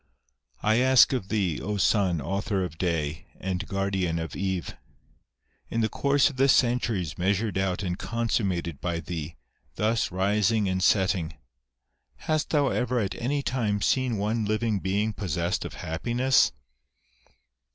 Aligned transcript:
"I 0.71 0.77
ask 0.77 1.13
of 1.13 1.27
thee, 1.27 1.61
Sun, 1.77 2.21
author 2.21 2.63
of 2.63 2.79
day, 2.79 3.27
and 3.39 3.67
guardian 3.67 4.17
of 4.17 4.35
eve; 4.35 4.75
in 5.69 5.81
the 5.81 5.89
course 5.89 6.27
of 6.31 6.37
the 6.37 6.49
centuries 6.49 7.19
measured 7.19 7.55
out 7.55 7.83
and 7.83 7.99
consummated 7.99 8.81
by 8.81 8.99
thee, 8.99 9.35
thus 9.75 10.11
rising 10.11 10.67
and 10.67 10.81
setting, 10.81 11.35
hast 12.25 12.49
thou 12.49 12.69
ever 12.69 12.99
at 12.99 13.13
any 13.21 13.43
time 13.43 13.79
seen 13.79 14.17
one 14.17 14.43
living 14.43 14.79
being 14.79 15.13
possessed 15.13 15.65
of 15.65 15.75
happiness 15.75 16.51